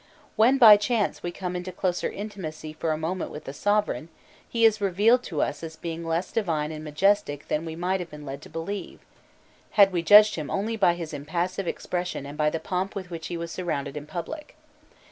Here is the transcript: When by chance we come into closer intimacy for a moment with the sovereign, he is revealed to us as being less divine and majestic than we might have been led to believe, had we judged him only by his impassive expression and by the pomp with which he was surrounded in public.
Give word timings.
When 0.35 0.57
by 0.57 0.77
chance 0.77 1.21
we 1.21 1.29
come 1.31 1.55
into 1.55 1.71
closer 1.71 2.09
intimacy 2.09 2.73
for 2.73 2.91
a 2.91 2.97
moment 2.97 3.29
with 3.29 3.43
the 3.43 3.53
sovereign, 3.53 4.09
he 4.49 4.65
is 4.65 4.81
revealed 4.81 5.21
to 5.25 5.43
us 5.43 5.61
as 5.63 5.75
being 5.75 6.03
less 6.03 6.31
divine 6.31 6.71
and 6.71 6.83
majestic 6.83 7.49
than 7.49 7.65
we 7.65 7.75
might 7.75 7.99
have 7.99 8.09
been 8.09 8.25
led 8.25 8.41
to 8.41 8.49
believe, 8.49 9.01
had 9.77 9.91
we 9.93 10.01
judged 10.01 10.37
him 10.37 10.49
only 10.49 10.75
by 10.75 10.95
his 10.95 11.13
impassive 11.13 11.67
expression 11.67 12.25
and 12.25 12.35
by 12.35 12.49
the 12.49 12.59
pomp 12.59 12.95
with 12.95 13.11
which 13.11 13.27
he 13.27 13.37
was 13.37 13.51
surrounded 13.51 13.95
in 13.95 14.07
public. 14.07 14.55